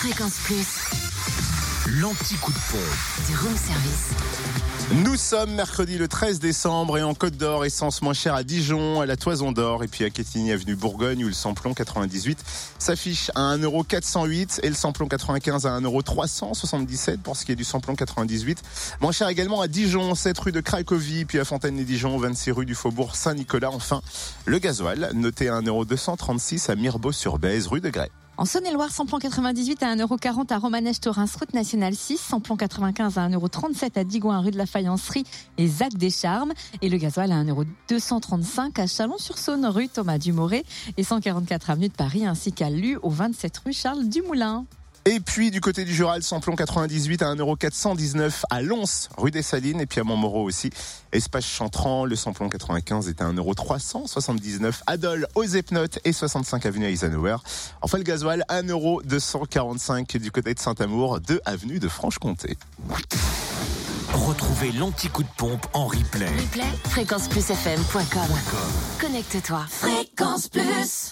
[0.00, 3.26] Fréquence Plus, L'anti-coup de pompe.
[3.26, 5.02] du room service.
[5.04, 9.00] Nous sommes mercredi le 13 décembre et en Côte d'Or, essence moins chère à Dijon,
[9.00, 12.38] à la Toison d'Or et puis à Quetigny avenue Bourgogne où le samplon 98
[12.78, 17.96] s'affiche à 1,408€ et le samplon 95 à 1,377€ pour ce qui est du samplon
[17.96, 18.62] 98.
[19.00, 22.76] Moins cher également à Dijon, 7 rue de Cracovie, puis à Fontaine-les-Dijon, 26 rue du
[22.76, 23.72] Faubourg Saint-Nicolas.
[23.72, 24.00] Enfin,
[24.46, 28.12] le gasoil, noté à 1,236€ à Mirbeau-sur-Bèze, rue de Grès.
[28.38, 32.18] En Saône-et-Loire, samplon 98 à 1,40€ à Romanèche-Torins, route nationale 6.
[32.18, 35.24] Samplon 95 à 1,37€ à Digoin, rue de la Faïencerie
[35.58, 36.52] et Zac des Charmes.
[36.80, 40.64] Et le gasoil à 1,235€ à Chalon-sur-Saône, rue Thomas Dumoré
[40.96, 44.66] et 144 avenue de Paris ainsi qu'à Lu au 27 rue Charles Dumoulin.
[45.10, 49.40] Et puis du côté du Jura, le samplon 98 à 1,419€ à Lons, rue des
[49.40, 50.68] Salines, et puis à Montmoreau aussi.
[51.12, 56.84] Espace Chantran, le samplon 95 est à 1,379€ à Dole, aux Epnotes et 65 avenue
[56.84, 57.36] Eisenhower.
[57.80, 62.58] Enfin le gasoil, 1,245€ du côté de Saint-Amour, 2 avenue de Franche-Comté.
[64.12, 66.26] Retrouvez l'anti-coup de pompe en replay.
[66.26, 68.36] Replay, fréquenceplusfm.com.
[69.00, 69.64] Connecte-toi.
[69.70, 71.06] Fréquence Plus.